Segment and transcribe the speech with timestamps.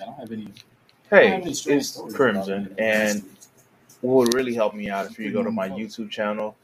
[0.00, 0.48] I don't have any.
[1.10, 3.22] Hey, it's Crimson, and
[4.00, 6.56] what would really help me out if you go to my YouTube channel,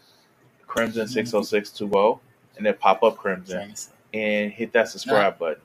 [0.66, 2.20] Crimson six oh six two oh,
[2.56, 3.74] and then pop up Crimson
[4.14, 5.62] and hit that subscribe button.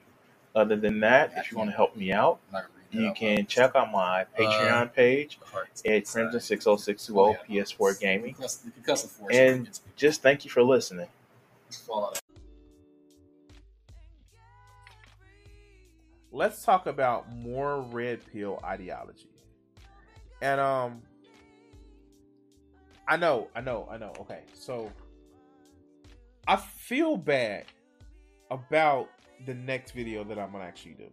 [0.56, 2.40] Other than that, if you want to help me out,
[2.92, 5.38] you can check out my Patreon page
[5.86, 8.36] at Crimson six oh six two oh PS4 Gaming,
[9.32, 11.08] and just thank you for listening.
[16.36, 19.30] Let's talk about more red pill ideology.
[20.42, 21.02] And um
[23.08, 24.12] I know, I know, I know.
[24.20, 24.42] Okay.
[24.54, 24.92] So
[26.46, 27.64] I feel bad
[28.52, 29.10] about
[29.46, 31.08] the next video that I'm gonna actually do.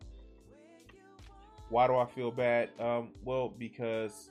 [1.69, 2.71] Why do I feel bad?
[2.81, 4.29] Um, well, because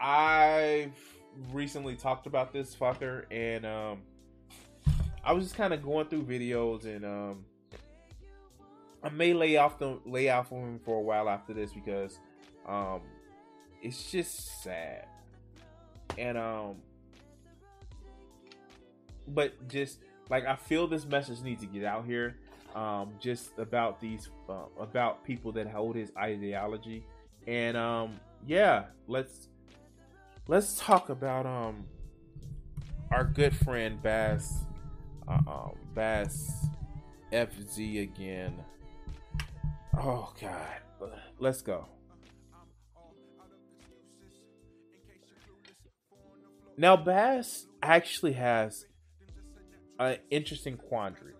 [0.00, 0.96] I've
[1.52, 3.98] recently talked about this fucker, and um,
[5.22, 7.44] I was just kind of going through videos, and um,
[9.02, 12.18] I may lay off the lay off of him for a while after this because
[12.66, 13.00] um,
[13.82, 15.06] it's just sad,
[16.18, 16.76] and um,
[19.28, 22.36] but just like I feel this message needs to get out here
[22.74, 27.04] um, just about these uh, about people that hold his ideology.
[27.46, 29.48] And um, yeah let's
[30.48, 31.84] let's talk about um
[33.10, 34.64] our good friend bass
[35.28, 36.66] uh, um, bass
[37.32, 38.54] fz again
[39.98, 40.80] oh god
[41.38, 41.86] let's go
[46.76, 48.86] now bass actually has
[50.00, 51.34] an interesting quandary.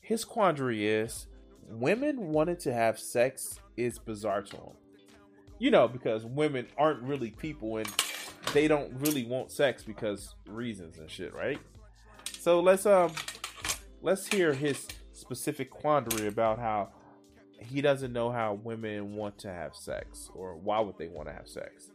[0.00, 1.26] His quandary is
[1.68, 4.72] women wanting to have sex is bizarre to him.
[5.58, 7.88] You know, because women aren't really people and
[8.54, 11.58] they don't really want sex because reasons and shit, right?
[12.38, 13.12] So let's um
[14.00, 14.88] let's hear his
[15.30, 16.88] specific quandary about how
[17.60, 21.32] he doesn't know how women want to have sex or why would they want to
[21.32, 21.90] have sex.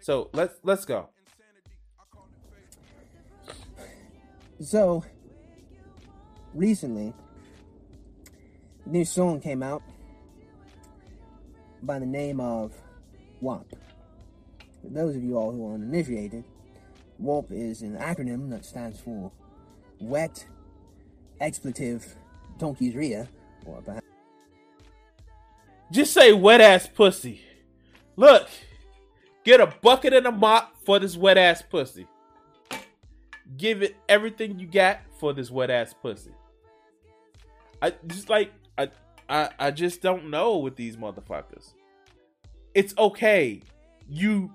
[0.00, 1.08] So let's let's go.
[4.60, 5.04] So,
[6.54, 7.14] recently,
[8.84, 9.82] a new song came out
[11.84, 12.72] by the name of
[13.40, 13.66] WAP.
[14.82, 16.42] For those of you all who are uninitiated,
[17.20, 19.30] WAP is an acronym that stands for
[20.00, 20.46] Wet
[21.38, 22.16] Expletive
[22.58, 23.28] Donkey's Rear,
[23.64, 23.82] or.
[25.90, 27.40] Just say wet ass pussy.
[28.16, 28.48] Look,
[29.44, 32.06] get a bucket and a mop for this wet ass pussy
[33.56, 36.32] give it everything you got for this wet ass pussy.
[37.80, 38.90] I just like I
[39.28, 41.72] I I just don't know with these motherfuckers.
[42.74, 43.62] It's okay.
[44.08, 44.52] You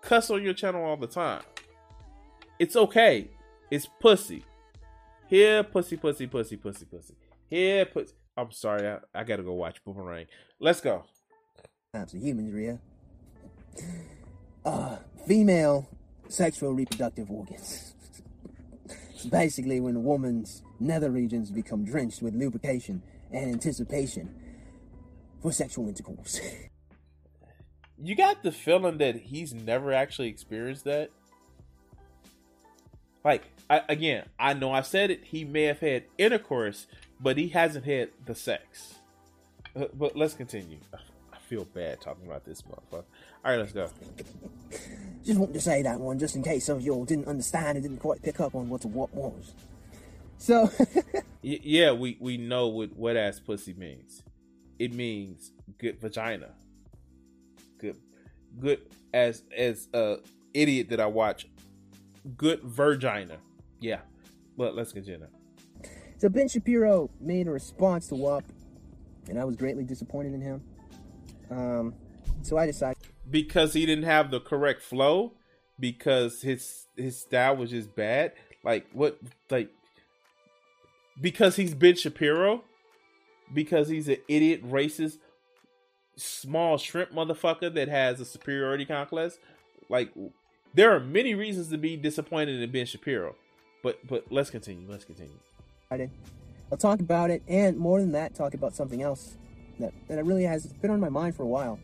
[0.00, 1.42] cuss on your channel all the time.
[2.58, 3.28] It's okay.
[3.70, 4.44] It's pussy.
[5.32, 7.14] Here, pussy, pussy, pussy, pussy, pussy.
[7.48, 8.12] Here, pussy.
[8.36, 10.26] I'm sorry, I, I gotta go watch Boomerang.
[10.60, 11.04] Let's go.
[11.94, 12.78] Times of humans, Rhea.
[14.62, 15.88] Uh, female
[16.28, 17.94] sexual reproductive organs.
[19.30, 24.34] Basically, when a woman's nether regions become drenched with lubrication and anticipation
[25.40, 26.42] for sexual intercourse.
[27.96, 31.08] you got the feeling that he's never actually experienced that?
[33.24, 36.86] Like, I, again, I know I said it, he may have had intercourse,
[37.20, 38.96] but he hasn't had the sex.
[39.74, 40.78] Uh, but let's continue.
[41.32, 43.04] I feel bad talking about this motherfucker.
[43.44, 43.88] All right, let's go.
[45.24, 47.82] Just wanted to say that one, just in case some of y'all didn't understand and
[47.82, 49.52] didn't quite pick up on what a what was.
[50.36, 50.68] So,
[51.42, 54.24] yeah, we we know what wet ass pussy means.
[54.80, 56.48] It means good vagina.
[57.78, 57.98] Good,
[58.58, 58.80] good
[59.14, 60.16] as as a
[60.54, 61.46] idiot that I watch.
[62.36, 63.38] Good vagina.
[63.80, 64.00] Yeah,
[64.56, 65.26] but let's continue.
[66.18, 68.44] So Ben Shapiro made a response to WAP,
[69.28, 70.62] and I was greatly disappointed in him.
[71.50, 71.94] Um,
[72.42, 72.98] so I decided
[73.30, 75.32] because he didn't have the correct flow
[75.78, 78.32] because his his style was just bad
[78.64, 79.18] like what
[79.50, 79.70] like
[81.20, 82.62] because he's Ben Shapiro
[83.52, 85.18] because he's an idiot racist
[86.16, 89.38] small shrimp motherfucker that has a superiority complex
[89.88, 90.12] like
[90.74, 93.36] there are many reasons to be disappointed in Ben Shapiro
[93.82, 95.38] but but let's continue let's continue
[96.72, 99.36] I'll talk about it, and more than that, talk about something else
[99.78, 101.78] that, that really has been on my mind for a while.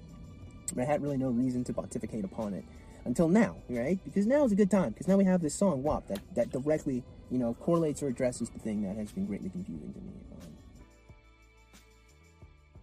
[0.74, 2.64] But I had really no reason to pontificate upon it
[3.04, 3.98] until now, right?
[4.02, 6.50] Because now is a good time, because now we have this song, WAP, that, that
[6.50, 10.12] directly, you know, correlates or addresses the thing that has been greatly confusing to me.
[10.32, 10.52] Um,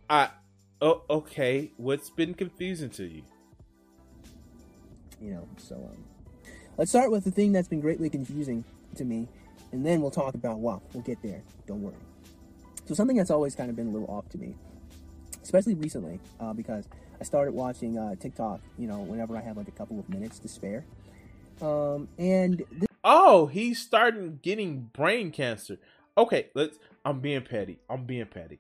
[0.08, 0.30] I,
[0.82, 1.72] oh, okay.
[1.78, 3.24] What's been confusing to you?
[5.22, 6.04] You know, so, um,
[6.78, 8.64] let's start with the thing that's been greatly confusing
[8.96, 9.28] to me,
[9.72, 10.82] and then we'll talk about WAP.
[10.94, 11.96] We'll get there, don't worry.
[12.86, 14.56] So, something that's always kind of been a little off to me,
[15.44, 16.88] especially recently, uh, because
[17.20, 20.40] I started watching uh, TikTok, you know, whenever I have like a couple of minutes
[20.40, 20.86] to spare.
[21.62, 25.78] Um, and this- Oh, he's starting getting brain cancer.
[26.18, 26.80] Okay, let's.
[27.06, 27.78] I'm being petty.
[27.88, 28.60] I'm being petty.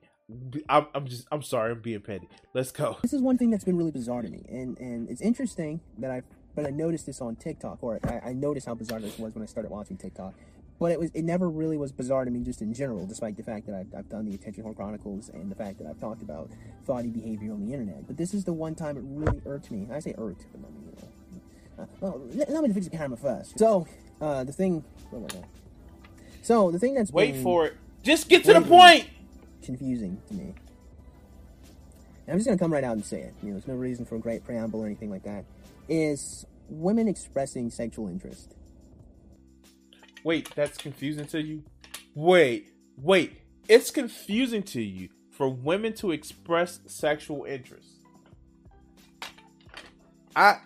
[0.69, 1.27] I'm, I'm just.
[1.31, 1.71] I'm sorry.
[1.71, 2.29] I'm being petty.
[2.53, 2.97] Let's go.
[3.01, 6.11] this is one thing that's been really bizarre to me, and and it's interesting that
[6.11, 6.21] I
[6.55, 9.43] but I noticed this on TikTok, or I, I noticed how bizarre this was when
[9.43, 10.33] I started watching TikTok.
[10.79, 13.43] But it was it never really was bizarre to me just in general, despite the
[13.43, 16.21] fact that I've, I've done the Attention Whore Chronicles and the fact that I've talked
[16.21, 16.49] about
[16.85, 18.07] thoughty behavior on the internet.
[18.07, 19.87] But this is the one time it really irked me.
[19.91, 21.83] I say irked, but I mean, you know.
[21.83, 23.57] Uh, well, let, let me fix the camera first.
[23.59, 23.87] So,
[24.21, 24.83] uh, the thing.
[26.41, 27.77] So the thing that's Wait for it.
[28.03, 29.07] Just get to the point.
[29.63, 30.53] confusing to me.
[32.27, 33.33] And I'm just gonna come right out and say it.
[33.41, 35.45] You know, there's no reason for a great preamble or anything like that.
[35.87, 38.55] Is women expressing sexual interest?
[40.23, 41.63] Wait, that's confusing to you?
[42.15, 43.41] Wait, wait.
[43.67, 48.01] It's confusing to you for women to express sexual interest.
[50.35, 50.57] I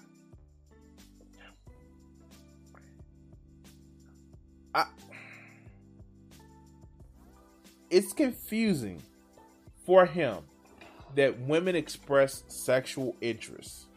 [4.74, 4.86] I
[7.90, 9.02] It's confusing
[9.86, 10.38] for him
[11.16, 13.89] that women express sexual interest.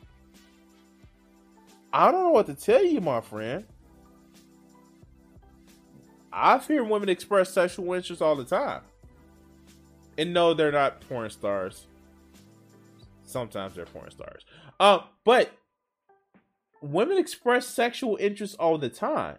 [1.93, 3.65] I don't know what to tell you, my friend.
[6.33, 8.81] I hear women express sexual interest all the time.
[10.17, 11.87] And no, they're not porn stars.
[13.25, 14.45] Sometimes they're porn stars.
[14.81, 15.53] Um, but
[16.81, 19.37] women express sexual interest all the time.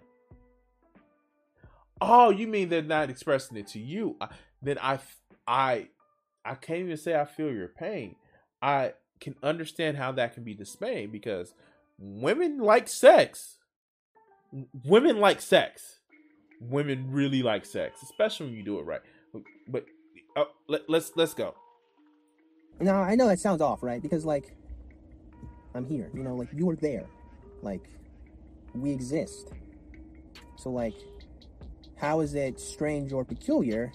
[2.00, 4.16] Oh, you mean they're not expressing it to you?
[4.22, 4.28] I,
[4.62, 5.00] then I,
[5.48, 5.88] I,
[6.46, 8.16] I can't even say I feel your pain.
[8.62, 11.54] I can understand how that can be dismaying because
[11.98, 13.58] women like sex.
[14.84, 15.94] Women like sex
[16.70, 19.02] women really like sex, especially when you do it right.
[19.68, 19.86] But
[20.36, 21.56] uh, let, let's let's go.
[22.80, 24.02] Now I know that sounds off, right?
[24.02, 24.56] Because like,
[25.74, 26.10] I'm here.
[26.14, 27.06] You know, like you are there.
[27.62, 27.84] Like,
[28.76, 29.52] we exist.
[30.58, 30.96] So like,
[31.98, 33.92] how is it strange or peculiar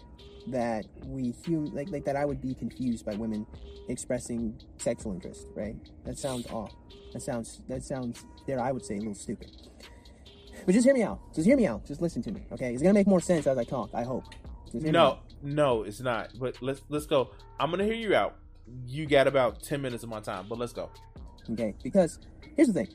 [0.50, 3.46] that we hum like like that I would be confused by women
[3.88, 5.76] expressing sexual interest, right?
[6.04, 6.72] That sounds off.
[7.12, 9.50] That sounds that sounds there I would say a little stupid.
[10.66, 11.20] But just hear me out.
[11.34, 11.86] Just hear me out.
[11.86, 12.72] Just listen to me, okay?
[12.72, 13.90] It's gonna make more sense as I talk.
[13.94, 14.24] I hope.
[14.64, 16.30] Just hear me No, no, it's not.
[16.38, 17.30] But let's let's go.
[17.58, 18.36] I'm gonna hear you out.
[18.86, 20.90] You got about ten minutes of my time, but let's go.
[21.50, 22.18] Okay, because
[22.56, 22.88] here's the thing.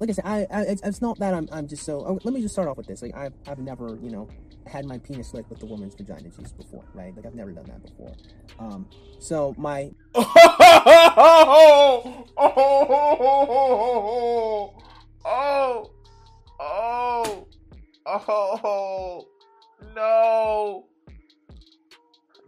[0.00, 2.04] Like I said, I, I it's, it's not that I'm, I'm just so.
[2.06, 3.02] Oh, let me just start off with this.
[3.02, 4.28] Like I've, I've never, you know,
[4.66, 7.14] had my penis licked with the woman's vagina juice before, right?
[7.16, 8.14] Like I've never done that before.
[8.58, 8.88] Um,
[9.18, 12.24] so my Oh!
[12.36, 12.44] oh,
[15.24, 15.90] oh,
[16.60, 17.46] oh,
[18.06, 19.26] oh, oh,
[19.94, 20.86] no,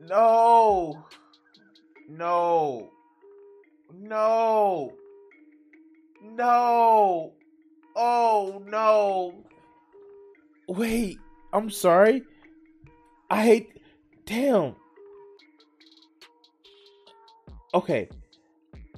[0.09, 1.05] no,
[2.09, 2.91] no,
[3.95, 4.93] no,
[6.23, 7.33] no,
[7.95, 9.45] oh, no.
[10.69, 11.19] Wait,
[11.57, 12.23] I'm sorry.
[13.31, 13.81] I hate.
[14.27, 14.75] Damn.
[17.73, 18.09] Okay.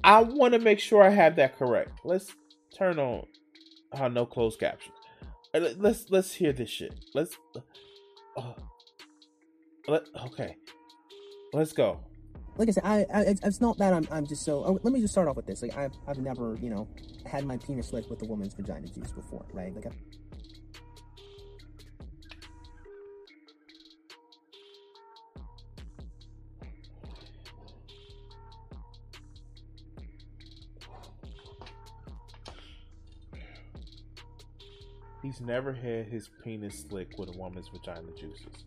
[0.03, 1.99] I want to make sure I have that correct.
[2.03, 2.35] Let's
[2.77, 3.25] turn on
[3.93, 4.95] uh, no closed captions.
[5.53, 6.93] Uh, let- Let's let's hear this shit.
[7.13, 7.37] Let's.
[8.37, 8.53] Uh,
[9.87, 10.55] let, okay.
[11.53, 11.99] Let's go.
[12.57, 14.63] like I said, I, I it's, not that I'm, I'm just so.
[14.65, 15.61] Oh, let me just start off with this.
[15.61, 16.87] Like I've, I've never, you know,
[17.25, 19.73] had my penis licked with a woman's vagina juice before, right?
[19.75, 19.95] Like I've,
[35.21, 38.63] He's never had his penis slick with a woman's vagina juices.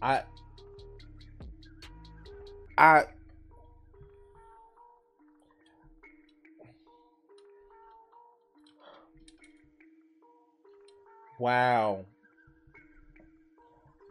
[0.00, 0.22] I
[2.78, 3.04] I
[11.38, 12.04] Wow.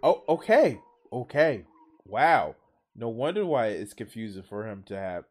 [0.03, 0.81] Oh, okay.
[1.13, 1.63] Okay.
[2.05, 2.55] Wow.
[2.95, 5.25] No wonder why it's confusing for him to have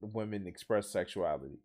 [0.00, 1.58] women express sexuality.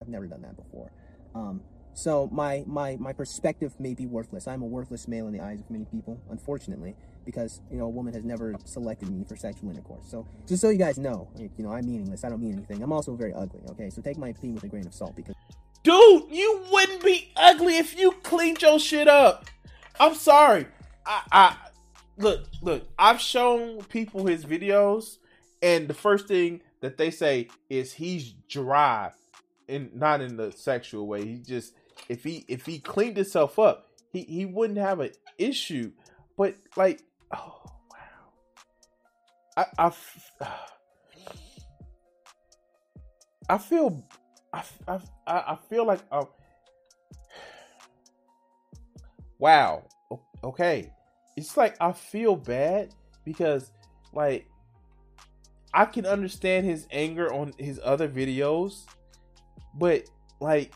[0.00, 0.92] I've never done that before.
[1.34, 1.60] Um,
[1.94, 4.48] so my my my perspective may be worthless.
[4.48, 7.90] I'm a worthless male in the eyes of many people, unfortunately, because you know a
[7.90, 10.04] woman has never selected me for sexual intercourse.
[10.10, 12.24] So just so you guys know, you know I'm meaningless.
[12.24, 12.82] I don't mean anything.
[12.82, 13.60] I'm also very ugly.
[13.70, 15.34] Okay, so take my opinion with a grain of salt because.
[15.84, 19.46] Dude, you wouldn't be ugly if you cleaned your shit up.
[19.98, 20.68] I'm sorry.
[21.04, 21.56] I, I
[22.22, 22.88] look, look.
[22.98, 25.18] I've shown people his videos,
[25.60, 29.10] and the first thing that they say is he's dry,
[29.68, 31.24] and not in the sexual way.
[31.24, 31.74] He just
[32.08, 35.92] if he if he cleaned himself up, he he wouldn't have an issue.
[36.36, 37.02] But like,
[37.34, 37.98] oh wow,
[39.56, 39.92] I I,
[43.50, 44.02] I feel
[44.52, 46.24] I, I, I feel like uh,
[49.38, 49.84] wow
[50.44, 50.90] okay
[51.36, 53.70] it's like I feel bad because
[54.12, 54.46] like
[55.74, 58.84] I can understand his anger on his other videos
[59.74, 60.04] but
[60.40, 60.72] like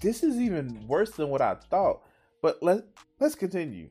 [0.00, 2.02] this is even worse than what I thought
[2.42, 2.84] but let
[3.20, 3.88] let's continue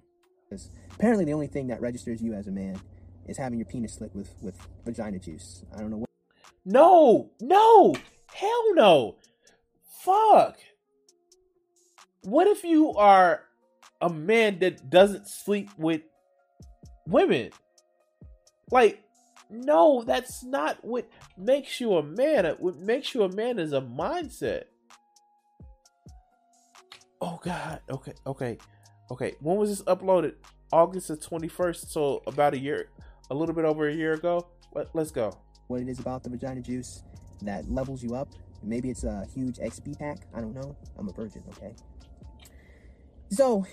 [0.93, 2.79] apparently the only thing that registers you as a man
[3.27, 4.55] is having your penis slit with with
[4.86, 5.63] vagina juice.
[5.75, 6.10] I don't know what.
[6.65, 7.96] No, no,
[8.34, 9.17] hell no,
[9.84, 10.57] fuck.
[12.27, 13.43] What if you are
[14.01, 16.01] a man that doesn't sleep with
[17.07, 17.51] women?
[18.69, 19.01] Like,
[19.50, 22.43] no, that's not what makes you a man.
[22.60, 24.63] What makes you a man is a mindset.
[27.22, 27.79] Oh God.
[27.89, 28.13] Okay.
[28.27, 28.57] Okay.
[29.10, 29.36] Okay.
[29.39, 30.34] When was this uploaded?
[30.74, 31.93] August the twenty first.
[31.93, 32.89] So about a year,
[33.31, 34.50] a little bit over a year ago.
[34.75, 35.31] Let, let's go.
[35.67, 37.03] What it is about the vagina juice
[37.43, 38.27] that levels you up.
[38.63, 40.27] Maybe it's a huge XP pack.
[40.36, 40.75] I don't know.
[40.98, 41.74] I'm a virgin, okay?
[43.29, 43.65] So,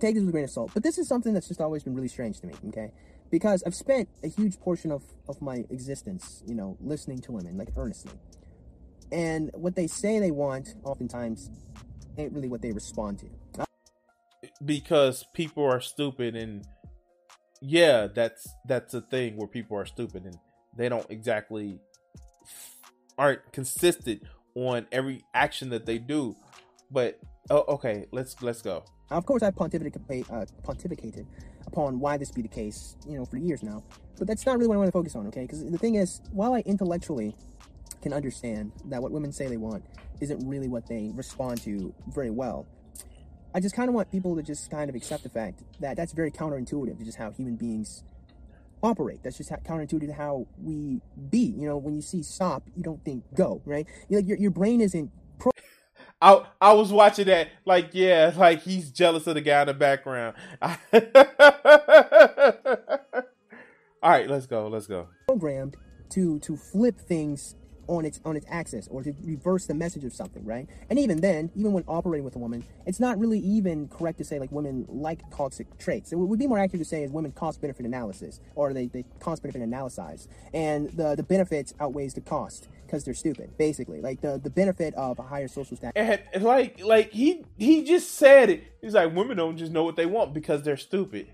[0.00, 0.70] take this with a grain of salt.
[0.74, 2.90] But this is something that's just always been really strange to me, okay?
[3.30, 7.56] Because I've spent a huge portion of, of my existence, you know, listening to women,
[7.56, 8.12] like earnestly.
[9.12, 11.50] And what they say they want, oftentimes,
[12.18, 13.66] ain't really what they respond to.
[14.64, 16.64] Because people are stupid and
[17.60, 20.36] yeah, that's that's a thing where people are stupid and
[20.76, 21.80] they don't exactly
[23.16, 24.22] aren't consistent
[24.54, 26.36] on every action that they do.
[26.90, 27.18] But
[27.50, 28.84] oh, okay, let's let's go.
[29.10, 31.26] Of course, I pontificated, uh, pontificated
[31.66, 33.82] upon why this be the case, you know, for years now.
[34.18, 35.42] But that's not really what I want to focus on, okay?
[35.42, 37.34] Because the thing is, while I intellectually
[38.00, 39.84] can understand that what women say they want
[40.20, 42.66] isn't really what they respond to very well,
[43.54, 46.12] I just kind of want people to just kind of accept the fact that that's
[46.12, 48.02] very counterintuitive to just how human beings
[48.82, 49.22] operate.
[49.22, 51.54] That's just how, counterintuitive to how we be.
[51.56, 53.86] You know, when you see stop, you don't think go, right?
[54.08, 55.10] You your your brain isn't.
[56.20, 59.74] I I was watching that like yeah, like he's jealous of the guy in the
[59.74, 60.36] background.
[64.02, 64.68] All right, let's go.
[64.68, 65.08] Let's go.
[65.26, 65.76] Programmed
[66.10, 67.54] to to flip things
[67.88, 70.68] on its on its axis or to reverse the message of something, right?
[70.90, 74.24] And even then, even when operating with a woman, it's not really even correct to
[74.24, 76.12] say like women like toxic traits.
[76.12, 79.04] It would be more accurate to say is women cost benefit analysis or they, they
[79.20, 80.28] cost benefit analyze.
[80.52, 84.00] And the the benefits outweighs the cost because they're stupid, basically.
[84.00, 86.20] Like the, the benefit of a higher social status.
[86.32, 88.62] And like like he he just said it.
[88.80, 91.26] He's like women don't just know what they want because they're stupid.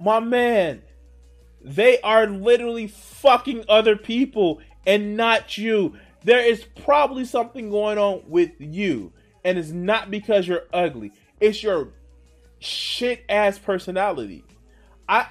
[0.00, 0.82] My man,
[1.62, 5.94] they are literally fucking other people and not you.
[6.24, 9.12] There is probably something going on with you,
[9.44, 11.12] and it's not because you're ugly.
[11.38, 11.92] It's your
[12.58, 14.44] shit ass personality.
[15.08, 15.28] I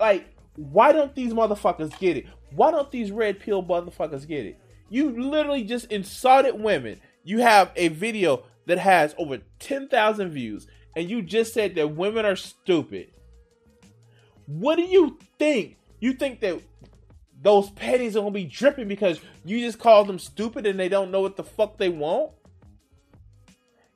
[0.00, 0.26] like.
[0.56, 2.26] Why don't these motherfuckers get it?
[2.54, 4.60] Why don't these red pill motherfuckers get it?
[4.88, 7.00] You literally just insulted women.
[7.22, 10.66] You have a video that has over 10,000 views,
[10.96, 13.08] and you just said that women are stupid.
[14.46, 15.76] What do you think?
[16.00, 16.60] You think that
[17.40, 21.10] those pennies are gonna be dripping because you just called them stupid and they don't
[21.10, 22.32] know what the fuck they want?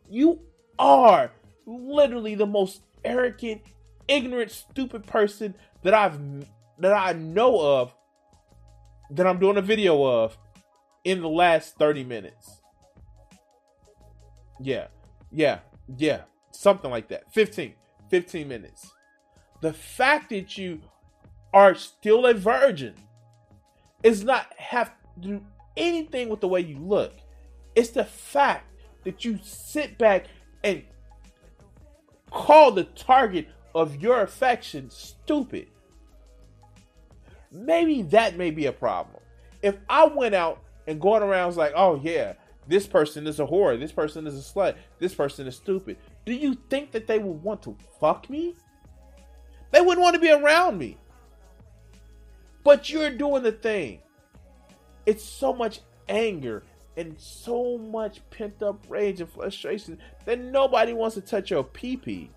[0.09, 0.41] You
[0.79, 1.33] are
[1.67, 3.63] literally the most arrogant,
[4.07, 6.19] ignorant, stupid person that I've
[6.79, 7.95] that I know of
[9.15, 10.37] that I'm doing a video of
[11.05, 12.61] in the last 30 minutes.
[14.61, 14.89] Yeah.
[15.31, 15.61] Yeah.
[15.97, 16.23] Yeah.
[16.53, 17.33] Something like that.
[17.33, 17.75] 15.
[18.11, 18.93] 15 minutes.
[19.61, 20.81] The fact that you
[21.53, 22.95] are still a virgin
[24.03, 24.93] is not have
[25.23, 27.15] to do anything with the way you look.
[27.75, 28.71] It's the fact
[29.05, 30.27] that you sit back
[30.63, 30.83] and
[32.31, 35.69] call the target of your affection stupid.
[37.55, 39.23] Maybe that may be a problem.
[39.63, 42.35] If I went out and going around like, oh yeah,
[42.67, 45.97] this person is a whore, this person is a slut, this person is stupid.
[46.25, 48.57] Do you think that they would want to fuck me?
[49.71, 50.99] They wouldn't want to be around me.
[52.65, 54.01] But you're doing the thing.
[55.07, 56.65] It's so much anger
[56.97, 61.97] and so much pent up rage and frustration that nobody wants to touch your pee
[61.97, 62.31] pee.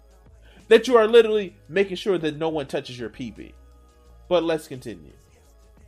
[0.67, 3.53] That you are literally making sure that no one touches your pee pee.
[4.27, 5.13] But let's continue.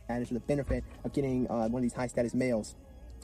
[0.08, 2.74] And for the benefit of getting uh, one of these high status males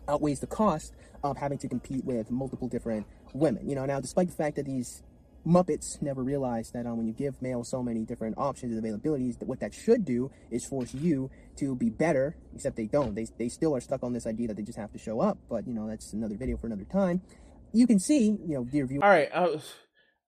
[0.08, 0.94] outweighs the cost
[1.24, 3.68] of having to compete with multiple different women.
[3.68, 5.02] You know, now despite the fact that these
[5.46, 9.38] Muppets never realized that um, when you give males so many different options and availabilities,
[9.38, 13.14] that what that should do is force you to be better, except they don't.
[13.14, 15.38] They, they still are stuck on this idea that they just have to show up,
[15.48, 17.22] but, you know, that's another video for another time.
[17.72, 19.04] You can see, you know, dear viewer.
[19.04, 19.60] All right, I,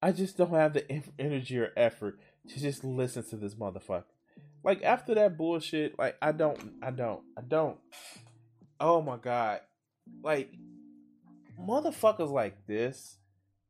[0.01, 4.05] I just don't have the energy or effort to just listen to this motherfucker.
[4.69, 7.79] Like, after that bullshit, like, I don't, I don't, I don't.
[8.79, 9.61] Oh my God.
[10.23, 10.53] Like,
[11.59, 13.17] motherfuckers like this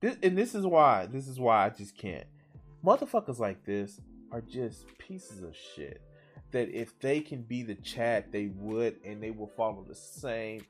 [0.00, 1.07] this, and this is why.
[1.07, 2.26] This is why I just can't.
[2.85, 4.00] Motherfuckers like this
[4.33, 6.02] are just pieces of shit.
[6.50, 10.67] That if they can be the Chad, they would, and they will follow the same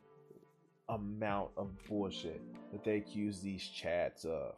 [0.90, 4.56] amount of bullshit that they accuse these Chads of.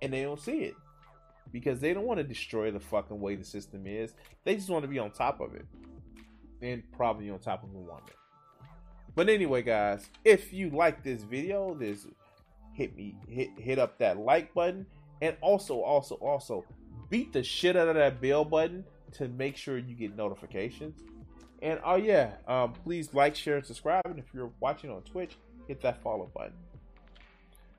[0.00, 0.74] And they don't see it
[1.52, 4.14] because they don't want to destroy the fucking way the system is.
[4.44, 5.66] They just want to be on top of it
[6.60, 8.02] and probably on top of a woman.
[9.14, 12.06] But anyway, guys, if you like this video, this
[12.72, 14.86] hit me hit hit up that like button
[15.20, 16.64] and also also also
[17.10, 21.00] beat the shit out of that bell button to make sure you get notifications.
[21.60, 24.02] And oh yeah, um, please like, share, and subscribe.
[24.06, 25.36] And if you're watching on Twitch,
[25.68, 26.54] hit that follow button.